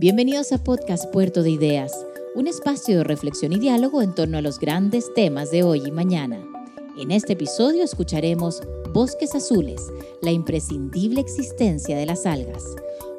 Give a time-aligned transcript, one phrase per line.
[0.00, 1.92] Bienvenidos a Podcast Puerto de Ideas,
[2.36, 5.90] un espacio de reflexión y diálogo en torno a los grandes temas de hoy y
[5.90, 6.38] mañana.
[6.96, 8.62] En este episodio escucharemos
[8.94, 9.82] Bosques Azules,
[10.22, 12.62] la imprescindible existencia de las algas.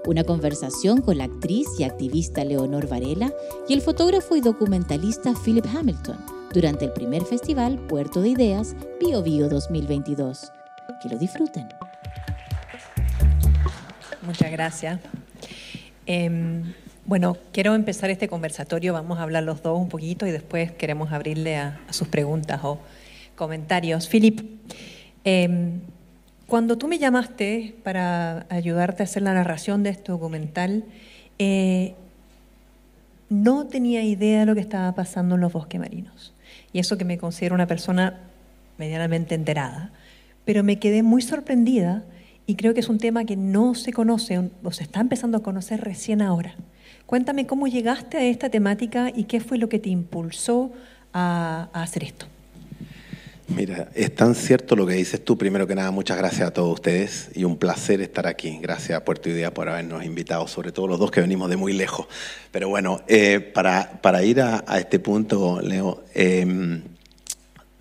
[0.08, 3.34] Una conversación con la actriz y activista Leonor Varela
[3.68, 6.18] y el fotógrafo y documentalista Philip Hamilton
[6.54, 10.50] durante el primer festival Puerto de Ideas Bio Bio 2022.
[11.04, 11.68] Que lo disfruten.
[14.22, 15.02] Muchas gracias.
[16.12, 16.64] Em,
[17.06, 21.12] bueno, quiero empezar este conversatorio, vamos a hablar los dos un poquito y después queremos
[21.12, 22.80] abrirle a, sus preguntas o
[23.36, 24.08] comentarios.
[24.08, 24.42] Philip,
[25.24, 25.82] em,
[26.48, 30.84] cuando tú me llamaste para ayudarte a hacer la narración de este documental,
[31.38, 31.94] eh,
[33.30, 36.34] no tenía idea de lo que estaba pasando en los bosques marinos.
[36.74, 38.20] Y eso que me considero una persona
[38.80, 39.92] medianamente enterada.
[40.44, 42.04] Pero me quedé muy sorprendida
[42.50, 45.44] y creo que es un tema que no se conoce o se está empezando a
[45.44, 46.56] conocer recién ahora.
[47.06, 50.72] Cuéntame cómo llegaste a esta temática y qué fue lo que te impulsó
[51.14, 52.26] a, hacer esto.
[53.50, 55.38] Mira, es tan cierto lo que dices tú.
[55.38, 58.58] Primero que nada, muchas gracias a todos ustedes y un placer estar aquí.
[58.60, 61.74] Gracias a Puerto Idea por habernos invitado, sobre todo los dos que venimos de muy
[61.74, 62.08] lejos.
[62.50, 66.82] Pero bueno, eh, para, para, ir a, este punto, Leo, em,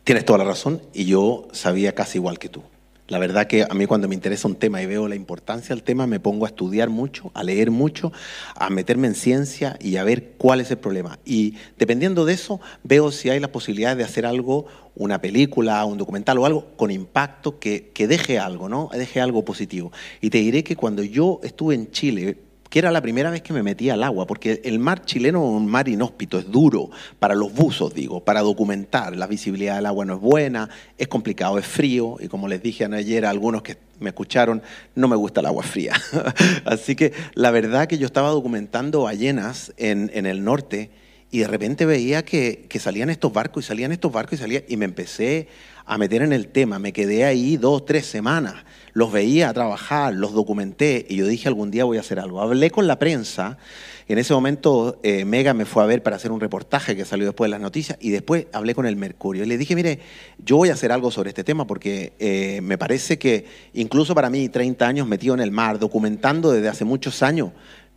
[0.04, 2.62] tienes toda la razón y yo sabía casi igual que tú.
[3.08, 5.82] La verdad que a mí cuando me interesa un tema y veo la importancia del
[5.82, 8.12] tema, me pongo a estudiar mucho, a leer mucho,
[8.54, 11.18] a meterme en ciencia y a ver cuál es el problema.
[11.24, 15.96] Y dependiendo de eso, veo si hay la posibilidad de hacer algo, una película, un
[15.96, 18.90] documental o algo con impacto que, que deje algo, ¿no?
[18.92, 19.90] Deje algo positivo.
[20.20, 22.36] Y te diré que cuando yo estuve en Chile,
[22.70, 25.56] que era la primera vez que me metía al agua, porque el mar chileno es
[25.56, 29.16] un mar inhóspito, es duro para los buzos, digo, para documentar.
[29.16, 32.84] La visibilidad del agua no es buena, es complicado, es frío, y como les dije
[32.84, 34.62] ayer a algunos que me escucharon,
[34.94, 35.94] no me gusta el agua fría.
[36.64, 40.90] Así que la verdad que yo estaba documentando ballenas en, en el norte
[41.30, 44.76] y de repente veía que, salían estos barcos y salían estos barcos y salían, y
[44.76, 45.48] me empecé
[45.84, 48.54] a meter en el tema, me quedé ahí dos, tres semanas.
[48.92, 52.40] Los veía trabajar, los documenté y yo dije algún día voy a hacer algo.
[52.40, 53.58] Hablé con la prensa,
[54.06, 57.26] en ese momento eh, Mega me fue a ver para hacer un reportaje que salió
[57.26, 60.00] después de las noticias y después hablé con el Mercurio y le dije, mire,
[60.42, 64.30] yo voy a hacer algo sobre este tema porque eh, me parece que incluso para
[64.30, 67.50] mí, 30 años metido en el mar, documentando desde hace muchos años,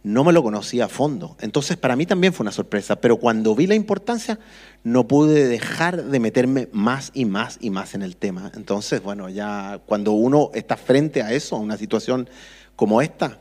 [0.03, 1.37] no me lo conocía a fondo.
[1.39, 4.39] Entonces para mí también fue una sorpresa, pero cuando vi la importancia
[4.83, 8.51] no pude dejar de meterme más y más y más en el tema.
[8.55, 12.29] Entonces, bueno, ya cuando uno está frente a eso, a una situación
[12.75, 13.39] como esta,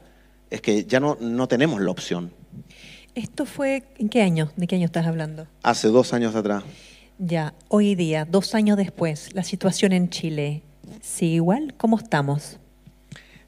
[0.51, 2.33] es que ya no, no tenemos la opción.
[3.15, 4.53] ¿Esto fue en qué año?
[4.57, 5.47] ¿De qué año estás hablando?
[5.63, 6.63] Hace dos años atrás.
[7.19, 10.63] Ya, hoy día, dos años después, la situación en Chile,
[11.03, 11.75] ¿sigue igual?
[11.77, 12.59] ¿Cómo estamos?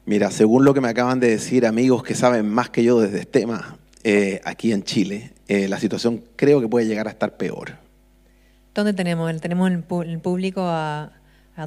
[0.05, 3.19] Mira, según lo que me acaban de decir amigos que saben más que yo desde
[3.19, 7.37] este tema, eh, aquí en Chile, eh, la situación creo que puede llegar a estar
[7.37, 7.77] peor.
[8.75, 9.39] ¿Dónde tenemos?
[9.39, 11.11] Tenemos en el público a,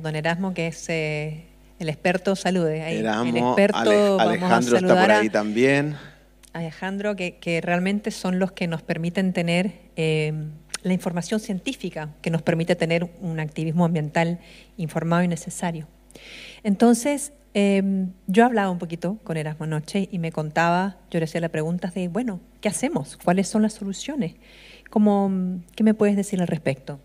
[0.03, 1.47] don Erasmo, que es eh,
[1.79, 2.83] el experto, salude.
[2.83, 5.97] Ahí, el experto, Alejandro está por ahí también.
[6.53, 12.43] Alejandro, que, que, realmente son los que nos permiten tener la información científica, que nos
[12.43, 14.41] permite tener un activismo ambiental
[14.77, 15.87] informado y necesario.
[16.63, 21.41] Entonces, Em, yo hablaba un poquito con Erasmo anoche y me contaba, yo le hacía
[21.41, 23.17] las preguntas de, bueno, ¿qué hacemos?
[23.17, 24.35] ¿Cuáles son las soluciones?
[24.91, 27.01] ¿Cómo, ¿Qué me puedes decir al respecto?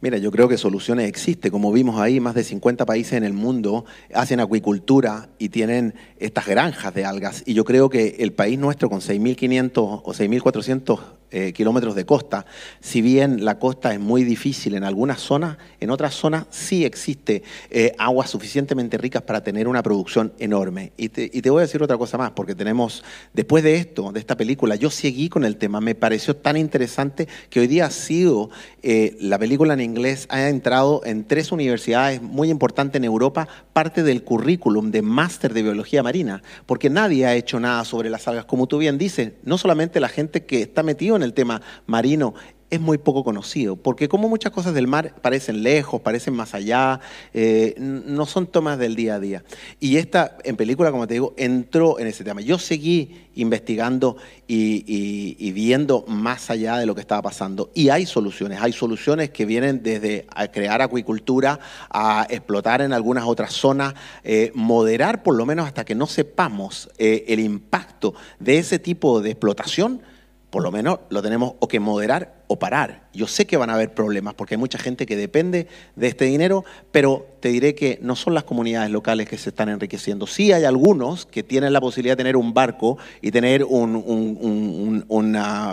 [0.00, 1.50] Mira, yo creo que soluciones existen.
[1.50, 6.46] Como vimos ahí, más de 50 países en el mundo hacen acuicultura y tienen estas
[6.46, 7.42] granjas de algas.
[7.44, 9.72] Y yo creo que el país nuestro, con 6.500
[10.04, 12.46] o 6.400 eh, kilómetros de costa.
[12.80, 17.42] Si bien la costa es muy difícil en algunas zonas, en otras zonas sí existe
[17.70, 20.92] eh, aguas suficientemente ricas para tener una producción enorme.
[20.96, 24.38] Y te, voy a decir otra cosa más, porque tenemos, después de esto, de esta
[24.38, 28.48] película, yo seguí con el tema, me pareció tan interesante que hoy día ha sido,
[28.82, 34.02] eh, la película en inglés ha entrado en tres universidades muy importantes en Europa, parte
[34.02, 38.46] del currículum de máster de biología marina, porque nadie ha hecho nada sobre las algas,
[38.46, 42.34] como tú bien dices, no solamente la gente que está metido en el tema marino
[42.70, 47.00] es muy poco conocido, porque como muchas cosas del mar parecen lejos, parecen más allá,
[47.32, 49.44] eh, no son tomas del día a día.
[49.80, 52.42] Y esta, en película, como te digo, entró en ese tema.
[52.42, 54.16] Yo seguí investigando
[54.46, 57.70] y, viendo más allá de lo que estaba pasando.
[57.74, 61.58] Y hay soluciones, hay soluciones que vienen desde crear acuicultura,
[61.90, 63.94] a explotar en algunas otras zonas,
[64.24, 69.20] eh, moderar por lo menos hasta que no sepamos eh, el impacto de ese tipo
[69.22, 70.02] de explotación
[70.50, 73.08] por lo menos lo tenemos o que moderar o parar.
[73.12, 76.24] Yo sé que van a haber problemas porque hay mucha gente que depende de este
[76.24, 80.26] dinero, pero te diré que no son las comunidades locales que se están enriqueciendo.
[80.26, 85.04] Sí hay algunos que tienen la posibilidad de tener un barco y tener un,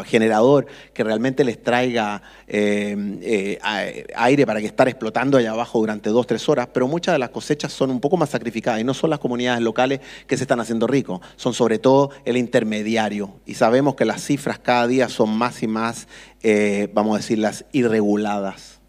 [0.05, 6.09] generador que realmente les traiga eh, eh, aire para que estar explotando allá abajo durante
[6.09, 8.93] dos, tres horas, pero muchas de las cosechas son un poco más sacrificadas y no
[8.93, 13.39] son las comunidades locales que se están haciendo ricos, son sobre todo el intermediario.
[13.45, 16.07] Y sabemos que las cifras cada día son más y más,
[16.47, 18.79] eh, vamos a decir, las irreguladas.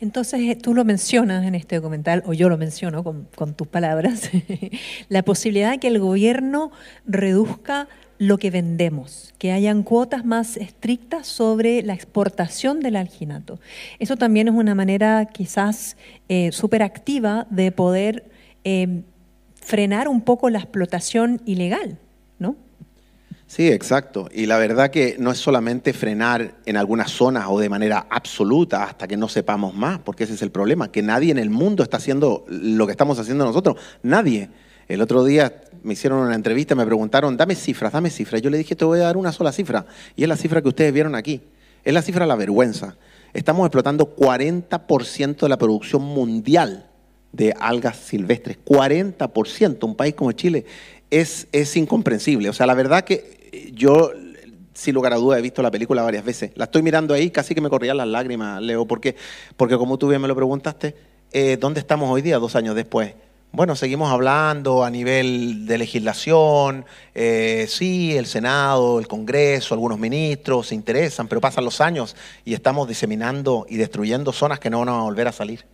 [0.00, 4.28] Entonces, eh, tú lo mencionas en este documental, o yo lo menciono con, tus palabras,
[5.08, 6.72] la posibilidad de que el gobierno
[7.06, 7.86] reduzca
[8.18, 13.60] lo que vendemos, que hayan cuotas más estrictas sobre la exportación del alginato.
[14.00, 15.96] Eso también es una manera quizás
[16.28, 18.24] eh, súper activa de poder
[18.64, 19.02] eh,
[19.54, 21.98] frenar un poco la explotación ilegal,
[22.40, 22.56] ¿no?
[23.48, 24.28] Sí, exacto.
[24.30, 28.84] Y la verdad que no es solamente frenar en algunas zonas o de manera absoluta
[28.84, 31.82] hasta que no sepamos más, porque ese es el problema, que nadie en el mundo
[31.82, 33.76] está haciendo lo que estamos haciendo nosotros.
[34.02, 34.50] Nadie.
[34.86, 38.42] El otro día me hicieron una entrevista, me preguntaron, dame cifras, dame cifras.
[38.42, 40.68] Yo le dije, te voy a dar una sola cifra, y es la cifra que
[40.68, 41.40] ustedes vieron aquí.
[41.84, 42.96] Es la cifra de la vergüenza.
[43.32, 46.90] Estamos explotando 40% de la producción mundial
[47.32, 48.58] de algas silvestres.
[48.62, 49.84] 40%.
[49.84, 50.66] Un país como Chile
[51.10, 52.48] es, es incomprensible.
[52.48, 53.37] O sea, la verdad que
[53.72, 54.12] yo,
[54.74, 56.52] sin lugar a duda, he visto la película varias veces.
[56.54, 59.16] La estoy mirando ahí, casi que me corrían las lágrimas, Leo, porque,
[59.56, 60.94] porque como tú bien me lo preguntaste,
[61.32, 63.14] eh, ¿dónde estamos hoy día, dos años después?
[63.50, 66.84] Bueno, seguimos hablando a nivel de legislación,
[67.14, 72.14] eh, sí, el Senado, el Congreso, algunos ministros se interesan, pero pasan los años
[72.44, 75.64] y estamos diseminando y destruyendo zonas que no van a volver a salir.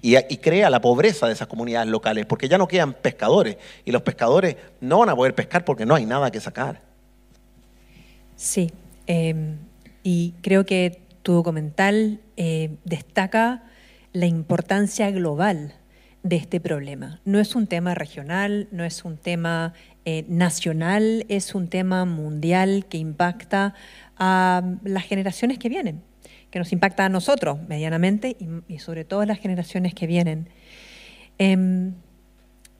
[0.00, 3.92] Y, y, crea la pobreza de esas comunidades locales, porque ya no quedan pescadores y
[3.92, 6.87] los pescadores no van a poder pescar porque no hay nada que sacar.
[8.38, 8.70] Sí,
[9.08, 9.56] em,
[10.04, 13.64] y creo que tu documental eh, destaca
[14.12, 15.74] la importancia global
[16.22, 17.20] de este problema.
[17.24, 19.74] No es un tema regional, no es un tema
[20.04, 23.74] eh, nacional, es un tema mundial que impacta
[24.16, 26.00] a las generaciones que vienen,
[26.52, 28.36] que nos impacta a nosotros medianamente
[28.68, 30.48] y, sobre todo a las generaciones que vienen.
[31.38, 31.92] Em,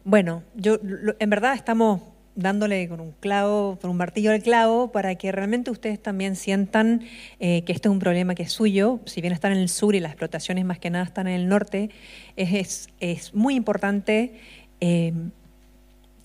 [0.04, 0.78] bueno, yo
[1.18, 2.02] en verdad estamos
[2.38, 7.02] dándole con un clavo, con un martillo al clavo, para que realmente ustedes también sientan
[7.40, 9.00] eh, que este es un problema que es suyo.
[9.06, 11.48] Si bien están en el sur y las explotaciones más que nada están en el
[11.48, 11.90] norte,
[12.36, 14.34] es, es, muy importante
[14.80, 15.12] eh,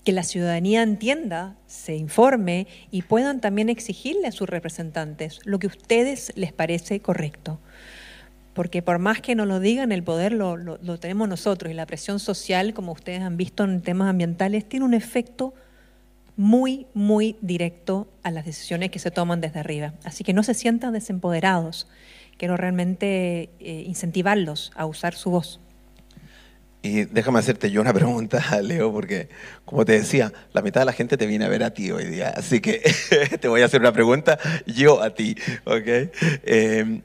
[0.04, 5.66] que la ciudadanía entienda, se informe y puedan también exigirle a sus representantes lo que
[5.66, 7.58] a ustedes les parece correcto.
[8.52, 11.86] Porque por más que nos lo digan, el poder lo, lo tenemos nosotros y la
[11.86, 15.54] presión social, como ustedes han visto en temas ambientales, tiene un efecto
[16.36, 19.94] muy, muy directo a las decisiones que se toman desde arriba.
[20.04, 21.86] Así que no se sientan desempoderados.
[22.36, 25.60] Quiero realmente eh, incentivarlos a usar su voz.
[26.82, 29.30] Y déjame hacerte yo una pregunta, Leo, porque
[29.64, 32.04] como te decía, la mitad de la gente te viene a ver a ti hoy
[32.04, 32.34] día.
[32.36, 32.82] Así que
[33.40, 35.36] te voy a hacer una pregunta yo a ti.
[35.64, 36.10] ¿okay?
[36.44, 37.02] Em,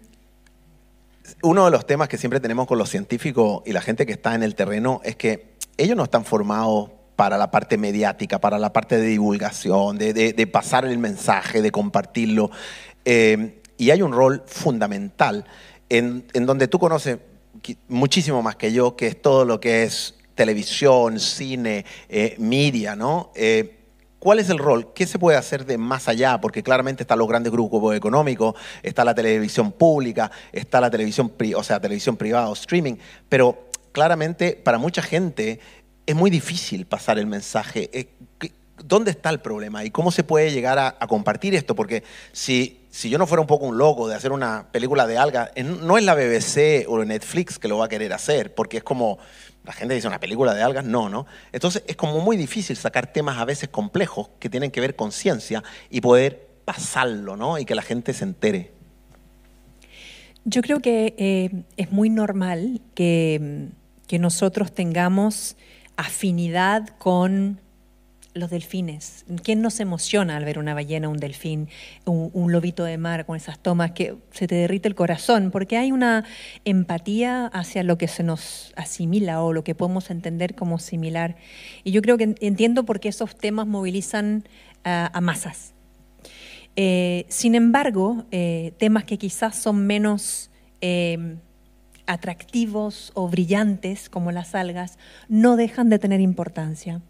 [1.44, 4.36] uno de los temas que siempre tenemos con los científicos y la gente que está
[4.36, 8.72] en el terreno es que ellos no están formados para la parte mediática, para la
[8.72, 12.50] parte de divulgación, de, pasar el mensaje, de compartirlo.
[13.04, 15.44] Eh, y hay un rol fundamental
[15.90, 17.18] en, donde tú conoces
[17.90, 23.34] muchísimo más que yo, que es todo lo que es televisión, cine, eh, media, ¿no?
[23.36, 23.80] Eh,
[24.20, 24.94] ¿Cuál es el rol?
[24.94, 26.40] ¿Qué se puede hacer de más allá?
[26.40, 31.64] Porque claramente están los grandes grupos económicos, está la televisión pública, está la televisión, o
[31.64, 32.96] sea, televisión privada o streaming,
[33.28, 35.60] pero claramente para mucha gente
[36.10, 37.88] es muy difícil pasar el mensaje.
[37.94, 38.08] Eh,
[38.84, 41.76] ¿Dónde está el problema y cómo se puede llegar a, compartir esto?
[41.76, 45.20] Porque si, si, yo no fuera un poco un loco de hacer una película de
[45.20, 48.84] algas, no es la BBC o Netflix que lo va a querer hacer, porque es
[48.84, 49.20] como,
[49.64, 51.28] la gente dice una película de algas, no, ¿no?
[51.52, 55.12] Entonces es como muy difícil sacar temas a veces complejos que tienen que ver con
[55.12, 57.60] ciencia y poder pasarlo, ¿no?
[57.60, 58.72] Y que la gente se entere.
[60.44, 63.68] Yo creo que eh, es muy normal que,
[64.08, 65.56] que nosotros tengamos
[66.00, 67.60] afinidad con
[68.34, 69.26] los delfines.
[69.44, 71.68] ¿Quién nos emociona al ver una ballena, un delfín,
[72.06, 75.52] un, lobito de mar con esas tomas que se te derrite el corazón?
[75.52, 76.24] Porque hay una
[76.64, 81.36] empatía hacia lo que se nos asimila o lo que podemos entender como similar.
[81.84, 84.48] Y yo creo que entiendo por qué esos temas movilizan
[84.84, 85.74] a masas.
[86.78, 90.50] Eh, sin embargo, eh, temas que quizás son menos...
[90.80, 91.36] Eh,
[92.10, 94.98] atractivos o brillantes como las algas
[95.28, 97.02] no dejan de tener importancia.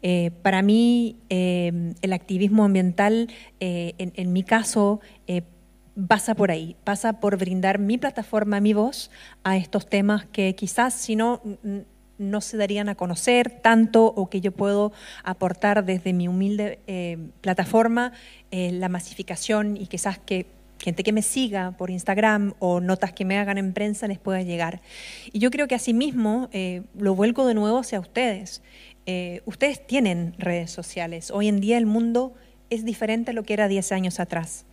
[0.00, 3.28] Eh, para mí, eh, el activismo ambiental,
[3.60, 5.00] eh, en, mi caso,
[6.08, 9.10] pasa por ahí, pasa por brindar mi plataforma, mi voz
[9.44, 11.42] a estos temas que quizás si no
[12.18, 14.90] no se darían a conocer tanto o que yo puedo
[15.22, 16.78] aportar desde mi humilde
[17.42, 18.12] plataforma
[18.50, 23.38] la masificación y quizás que gente que me siga por Instagram o notas que me
[23.38, 24.80] hagan en prensa les pueda llegar.
[25.32, 28.62] Y yo creo que asimismo eh, lo vuelco de nuevo hacia ustedes.
[29.44, 31.30] ustedes tienen redes sociales.
[31.30, 32.34] Hoy en día el mundo
[32.70, 34.66] es diferente a lo que era 10 años atrás.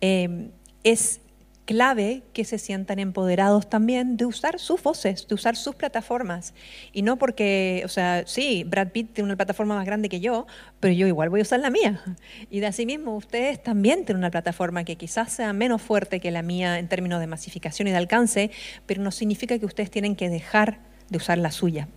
[0.00, 1.20] es
[1.64, 6.54] clave que se sientan empoderados también de usar sus voces, de usar sus plataformas.
[6.92, 10.46] Y no porque, o sea, sí, Brad Pitt tiene una plataforma más grande que yo,
[10.80, 12.02] pero yo igual voy a usar la mía.
[12.50, 16.42] Y de asimismo, ustedes también tienen una plataforma que quizás sea menos fuerte que la
[16.42, 18.50] mía en términos de masificación y de alcance,
[18.86, 21.88] pero no significa que ustedes tienen que dejar de usar la suya.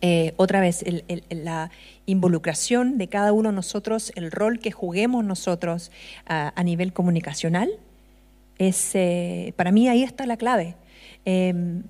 [0.00, 0.84] Eh, otra vez,
[1.30, 1.70] la
[2.04, 5.90] involucración de cada uno de nosotros, el rol que juguemos nosotros
[6.26, 7.70] a nivel comunicacional,
[8.58, 10.76] es, eh, para mí ahí está la clave.
[11.24, 11.82] Em,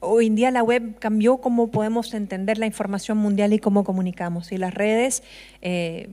[0.00, 4.52] hoy en día la web cambió cómo podemos entender la información mundial y cómo comunicamos.
[4.52, 5.22] Y las redes,
[5.62, 6.10] eh,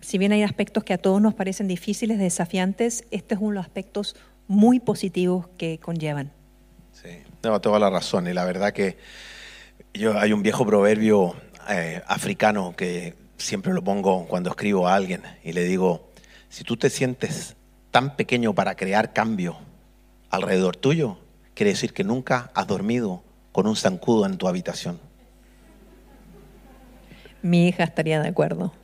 [0.00, 3.56] si bien hay aspectos que a todos nos parecen difíciles, desafiantes, este es uno de
[3.56, 4.16] los aspectos
[4.46, 6.32] muy positivos que conllevan.
[6.92, 8.26] Sí, tengo toda la razón.
[8.26, 8.96] Y la verdad que
[9.94, 11.34] yo, hay un viejo proverbio
[11.68, 16.08] eh, africano que siempre lo pongo cuando escribo a alguien y le digo,
[16.48, 17.56] si tú te sientes
[17.90, 19.56] tan pequeño para crear cambio
[20.30, 21.18] alrededor tuyo,
[21.54, 25.00] quiere decir que nunca has dormido con un zancudo en tu habitación.
[27.40, 28.74] Mi hija estaría de acuerdo.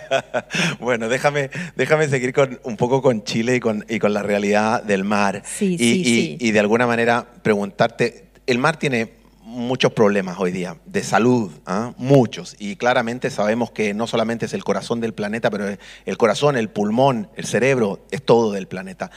[0.80, 4.82] bueno, déjame, déjame seguir con, un poco con Chile y con, y con la realidad
[4.82, 5.42] del mar.
[5.44, 9.15] Sí, y, sí, y de alguna manera preguntarte, el mar tiene
[9.46, 11.94] muchos problemas hoy día de salud, ¿ah?
[11.96, 12.56] muchos.
[12.58, 15.68] Y claramente sabemos que no solamente es el corazón del planeta, pero
[16.04, 19.12] el corazón, el pulmón, el cerebro, es todo del planeta.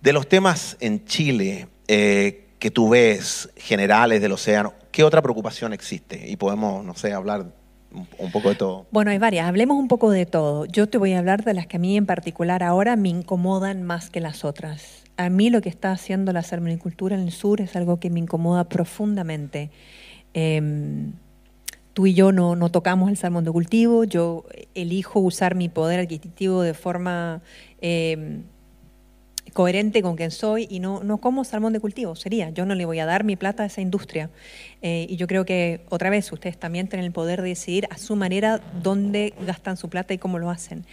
[0.00, 5.72] De los temas en Chile eh, que tú ves generales del océano, ¿qué otra preocupación
[5.72, 6.28] existe?
[6.28, 7.46] Y podemos, no sé, hablar
[7.90, 8.86] un poco de todo.
[8.92, 9.48] Bueno, hay varias.
[9.48, 10.66] Hablemos un poco de todo.
[10.66, 13.82] Yo te voy a hablar de las que a mí en particular ahora me incomodan
[13.82, 17.60] más que las otras a mí lo que está haciendo la salmonicultura en el sur
[17.60, 19.70] es algo que me incomoda profundamente.
[20.32, 21.12] Em,
[21.92, 24.44] tú y yo no, no, tocamos el salmón de cultivo, yo
[24.76, 27.42] elijo usar mi poder adquisitivo de forma
[27.80, 28.44] em,
[29.52, 32.84] coherente con quien soy y no, no como salmón de cultivo, sería, yo no le
[32.84, 34.30] voy a dar mi plata a esa industria.
[34.82, 37.98] Eh, y yo creo que, otra vez, ustedes también tienen el poder de decidir a
[37.98, 40.84] su manera dónde gastan su plata y cómo lo hacen.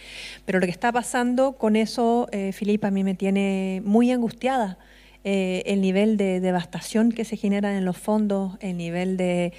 [0.44, 4.78] Pero lo que está pasando con eso, eh, Filipa, a mí me tiene muy angustiada.
[5.24, 9.52] Eh, el nivel de devastación que se genera en los fondos, el nivel de...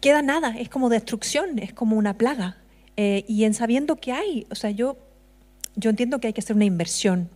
[0.00, 2.58] Queda nada, es como destrucción, es como una plaga.
[2.96, 4.96] y en sabiendo que hay, o sea, yo
[5.76, 7.28] yo entiendo que hay que hacer una inversión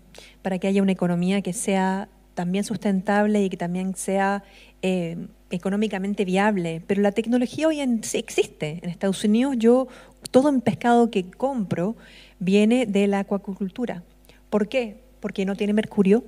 [0.42, 4.44] para que haya una economía que sea también sustentable y que también sea
[4.82, 5.16] eh,
[5.50, 6.82] económicamente viable.
[6.86, 8.80] Pero la tecnología hoy en, existe.
[8.82, 9.88] En Estados Unidos yo,
[10.30, 11.96] todo el pescado que compro
[12.38, 14.02] viene de la acuacultura.
[14.50, 15.02] ¿Por qué?
[15.20, 16.24] Porque no tiene mercurio,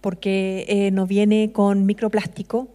[0.00, 2.68] porque eh, no viene con microplástico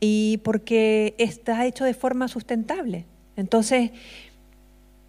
[0.00, 3.04] y porque está hecho de forma sustentable.
[3.36, 3.90] Entonces,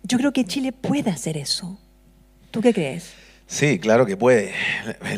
[0.03, 1.79] yo creo que Chile puede hacer eso.
[2.51, 3.13] ¿Tú qué crees?
[3.45, 4.53] Sí, claro que puede.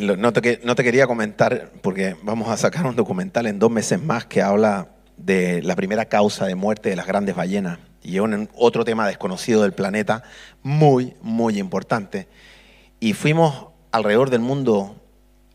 [0.00, 4.00] No te, no te quería comentar porque vamos a sacar un documental en dos meses
[4.00, 8.84] más que habla de la primera causa de muerte de las grandes ballenas y otro
[8.84, 10.22] tema desconocido del planeta
[10.62, 12.28] muy, muy importante.
[12.98, 14.96] Y fuimos alrededor del mundo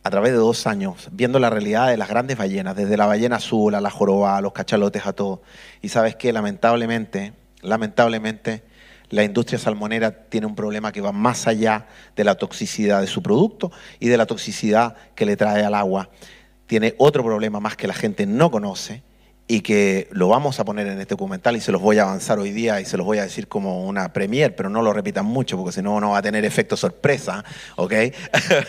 [0.04, 3.38] a través de dos años viendo la realidad de las grandes ballenas, desde la ballena
[3.38, 5.42] azul a la joroba, a los cachalotes, a todo.
[5.82, 8.64] Y sabes que lamentablemente, lamentablemente,
[9.10, 13.22] la industria salmonera tiene un problema que va más allá de la toxicidad de su
[13.22, 16.10] producto y de la toxicidad que le trae al agua.
[16.68, 19.04] Tiene otro problema más que la gente no conoce
[19.48, 22.40] y que lo vamos a poner en este documental y se los voy a avanzar
[22.40, 25.26] hoy día y se los voy a decir como una premier, pero no lo repitan
[25.26, 27.44] mucho porque si no no va a tener efecto sorpresa,
[27.76, 27.94] ¿ok?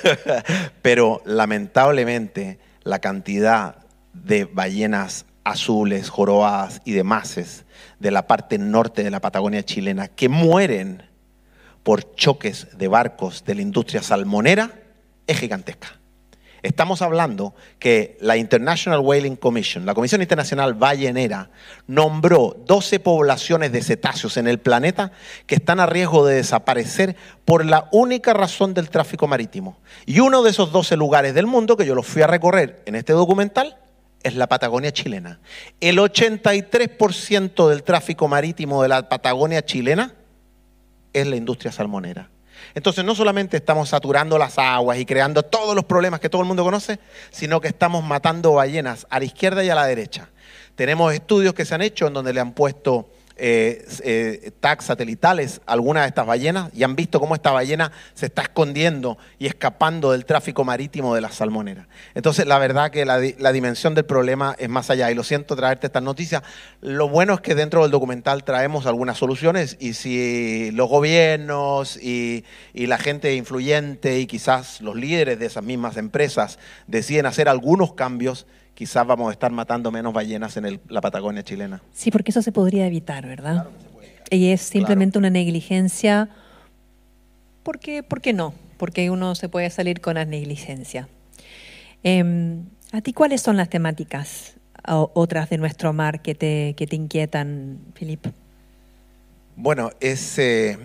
[0.83, 3.77] pero lamentablemente la cantidad
[4.13, 7.65] de ballenas azules, jorobadas y demás
[8.01, 11.05] de la parte norte de la Patagonia chilena que mueren
[11.85, 14.73] por choques de barcos de la industria salmonera
[15.27, 16.01] es gigantesca.
[16.63, 21.51] Estamos hablando que la International Whaling Commission, la Comisión Internacional Ballenera,
[21.87, 25.13] nombró 12 poblaciones de cetáceos en el planeta
[25.47, 29.79] que están a riesgo de desaparecer por la única razón del tráfico marítimo.
[30.07, 32.97] Y uno de esos 12 lugares del mundo, que yo los fui a recorrer en
[32.97, 33.77] este documental,
[34.27, 35.39] es la Patagonia chilena.
[35.81, 40.15] El 83% del tráfico marítimo de la Patagonia chilena
[41.13, 42.29] es la industria salmonera.
[42.75, 46.49] Entonces no solamente estamos saturando las aguas y creando todos los problemas que todo el
[46.49, 46.99] mundo conoce,
[47.31, 50.29] sino que estamos matando ballenas a la izquierda y a la derecha.
[50.75, 55.61] Tenemos estudios que se han hecho en donde le han puesto eh, eh, tags satelitales
[55.67, 60.13] algunas de estas ballenas y han visto cómo esta ballena se está escondiendo y escapando
[60.13, 61.87] del tráfico marítimo de las salmoneras.
[62.15, 63.21] Entonces, la verdad que la,
[63.53, 66.43] dimensión del problema es más allá y lo siento traerte estas noticias.
[66.81, 72.45] Lo bueno es que dentro del documental traemos algunas soluciones y si los gobiernos y,
[72.73, 77.93] y la gente influyente y quizás los líderes de esas mismas empresas deciden hacer algunos
[77.93, 81.83] cambios, quizás vamos a estar matando menos ballenas en la Patagonia chilena.
[81.95, 83.67] Sí, porque eso se podría evitar, ¿verdad?
[84.31, 86.29] Y es simplemente una negligencia.
[87.63, 88.53] ¿Por qué, ¿Por qué no?
[88.77, 91.09] Porque uno se puede salir con la negligencia.
[92.03, 94.55] Em, ¿A ti cuáles son las temáticas
[94.85, 98.27] otras de nuestro mar que te, que te inquietan, Filip?
[99.57, 100.79] Bueno, es, eh,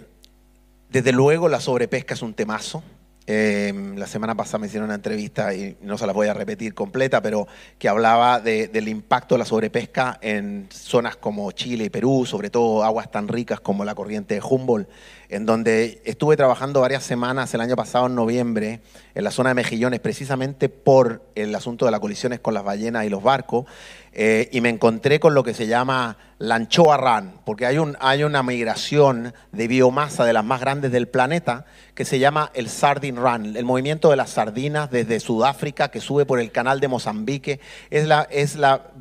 [0.89, 2.83] desde luego la sobrepesca es un temazo.
[3.28, 6.74] Em, la semana pasada me hicieron una entrevista y no se la voy a repetir
[6.74, 7.48] completa, pero
[7.78, 12.84] que hablaba del impacto de la sobrepesca en zonas como Chile y Perú, sobre todo
[12.84, 14.90] aguas tan ricas como la corriente de Humboldt,
[15.32, 18.82] en donde estuve trabajando varias semanas el año pasado en noviembre
[19.16, 23.06] en la zona de Mejillones, precisamente por el asunto de las colisiones con las ballenas
[23.06, 23.66] y los barcos,
[24.12, 27.96] eh, y me encontré con lo que se llama la anchoa run, porque hay, un,
[28.02, 32.68] hay una migración de biomasa de las más grandes del planeta que se llama el
[32.68, 36.90] sardine run, el movimiento de las sardinas desde Sudáfrica que sube por el canal de
[36.90, 38.92] Mozambique, es, la, es la,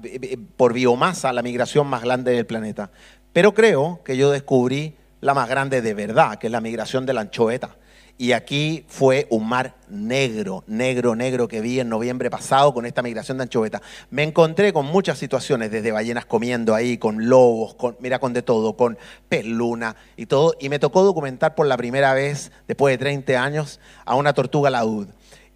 [0.56, 2.92] por biomasa la migración más grande del planeta.
[3.32, 7.12] Pero creo que yo descubrí la más grande de verdad, que es la migración de
[7.12, 7.76] la anchoeta.
[8.20, 13.00] Y aquí fue un mar negro, negro, negro que vi en noviembre pasado con esta
[13.00, 13.80] migración de anchoveta.
[14.10, 18.42] Me encontré con muchas situaciones, desde ballenas comiendo ahí, con lobos, con, mira, con de
[18.42, 18.98] todo, con
[19.30, 20.54] pez luna y todo.
[20.60, 24.68] Y me tocó documentar por la primera vez, después de 30 años, a una tortuga
[24.68, 25.08] laúd.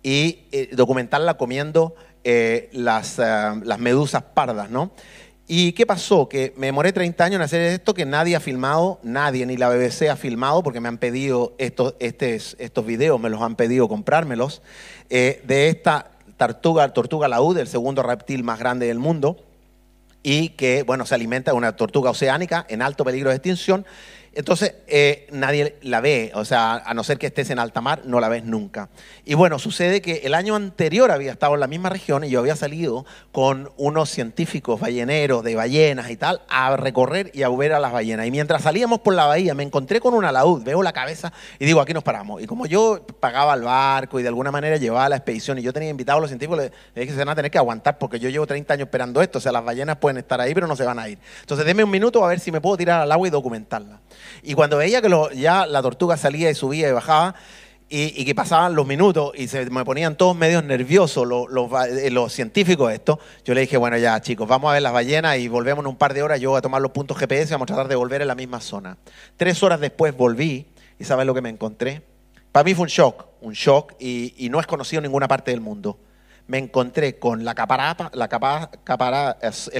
[0.03, 1.95] Y eh, documentarla comiendo
[2.27, 4.93] eh, eh, las medusas pardas, ¿no?
[5.47, 6.27] ¿Y qué pasó?
[6.29, 9.69] Que me demoré 30 años en hacer esto que nadie ha filmado, nadie, ni la
[9.69, 14.63] BBC ha filmado, porque me han pedido estos, estos videos, me los han pedido comprármelos,
[15.11, 19.37] eh, de esta tortuga, tortuga laúd, el segundo reptil más grande del mundo,
[20.23, 23.85] y que, bueno, se alimenta de una tortuga oceánica en alto peligro de extinción,
[24.37, 28.03] entonces, eh, nadie la ve, o sea, a no ser que estés en alta mar,
[28.05, 28.89] no la ves nunca.
[29.25, 32.41] Y bueno, sucede que el año anterior había estado en la misma región y yo
[32.41, 37.73] había salido con unos científicos balleneros de ballenas y tal a recorrer y a ver
[37.73, 38.27] a las ballenas.
[38.27, 41.65] Y mientras salíamos por la bahía, me encontré con una laúd, veo la cabeza y
[41.65, 42.43] digo, aquí nos paramos.
[42.43, 45.73] Y como yo pagaba el barco y de alguna manera llevaba la expedición y yo
[45.73, 48.29] tenía invitados a los científicos, le dije se van a tener que aguantar porque yo
[48.29, 49.39] llevo 30 años esperando esto.
[49.39, 51.19] O sea, las ballenas pueden estar ahí, pero no se van a ir.
[51.41, 54.01] Entonces, denme un minuto a ver si me puedo tirar al agua y documentarla.
[54.43, 57.35] Y cuando veía que ya la tortuga salía y subía y bajaba,
[57.89, 61.49] y, que pasaban los minutos y se me ponían todos medios nerviosos los,
[61.89, 65.39] eh, los, científicos esto, yo le dije, bueno ya chicos, vamos a ver las ballenas
[65.39, 67.53] y volvemos en un par de horas, yo voy a tomar los puntos GPS y
[67.53, 68.97] vamos a tratar de volver en la misma zona.
[69.37, 70.67] Tres horas después volví
[70.99, 72.03] y ¿sabes lo que me encontré?
[72.51, 75.61] Para mí fue un shock, un shock y, no es conocido en ninguna parte del
[75.61, 75.99] mundo.
[76.47, 77.57] Me encontré con la el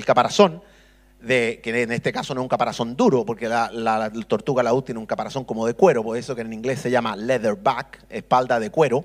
[0.05, 0.63] caparazón
[1.27, 4.83] que en este caso no es un caparazón duro, porque la, la, la tortuga laúd
[4.83, 8.61] tiene un caparazón como de cuero, por eso que en inglés se llama leatherback, espalda
[8.61, 9.05] de cuero.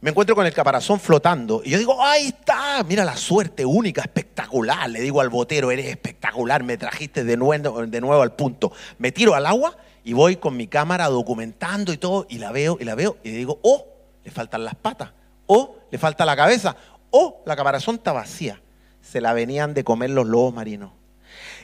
[0.00, 4.02] Me encuentro con el caparazón flotando y yo digo, ahí está, mira la suerte única,
[4.02, 4.90] espectacular.
[4.90, 8.72] Le digo al botero, eres espectacular, me trajiste de nuevo, de nuevo al punto.
[8.98, 12.78] Me tiro al agua y voy con mi cámara documentando y todo, y la veo,
[12.80, 13.86] y la veo, y digo, oh,
[14.24, 15.10] le faltan las patas,
[15.46, 16.74] oh, le falta la cabeza,
[17.10, 18.60] oh, la caparazón está vacía.
[19.02, 20.90] Se la venían de comer los lobos marinos.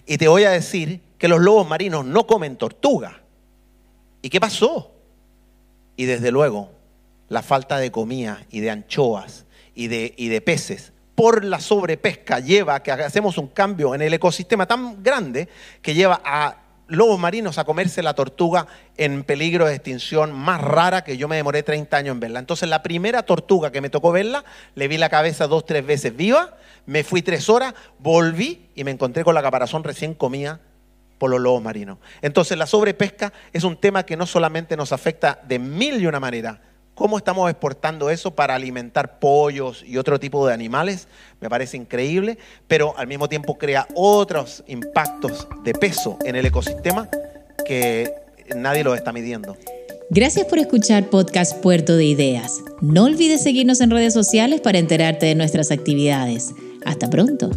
[0.06, 3.22] Y te voy a decir que los lobos marinos no comen tortuga.
[4.22, 4.92] ¿Y qué pasó?
[5.96, 6.70] Y desde luego,
[7.28, 12.38] la falta de comida y de anchoas y de, y de peces por la sobrepesca
[12.38, 15.48] lleva a que hacemos un cambio en el ecosistema tan grande
[15.82, 21.04] que lleva a lobos marinos a comerse la tortuga en peligro de extinción más rara
[21.04, 22.40] que yo me demoré 30 años en verla.
[22.40, 26.16] Entonces la primera tortuga que me tocó verla, le vi la cabeza dos, tres veces
[26.16, 30.60] viva, me fui tres horas, volví y me encontré con la caparazón recién comida
[31.18, 31.98] por los lobos marinos.
[32.22, 36.20] Entonces la sobrepesca es un tema que no solamente nos afecta de mil y una
[36.20, 36.62] manera,
[36.98, 41.06] cómo estamos exportando eso para alimentar pollos y otro tipo de animales,
[41.40, 47.08] me parece increíble, pero al mismo tiempo crea otros impactos de peso en el ecosistema
[47.64, 48.12] que
[48.56, 49.56] nadie lo está midiendo.
[50.10, 52.60] Gracias por escuchar Podcast Puerto de Ideas.
[52.80, 56.52] No olvides seguirnos en redes sociales para enterarte de nuestras actividades.
[56.84, 57.50] Hasta pronto.